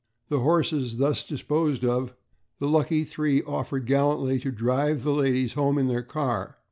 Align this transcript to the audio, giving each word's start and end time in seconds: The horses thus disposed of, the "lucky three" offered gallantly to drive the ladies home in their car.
The 0.29 0.39
horses 0.39 0.97
thus 0.97 1.23
disposed 1.23 1.85
of, 1.85 2.15
the 2.57 2.67
"lucky 2.67 3.03
three" 3.03 3.43
offered 3.43 3.85
gallantly 3.85 4.39
to 4.39 4.51
drive 4.51 5.03
the 5.03 5.13
ladies 5.13 5.53
home 5.53 5.77
in 5.77 5.89
their 5.89 6.01
car. 6.01 6.57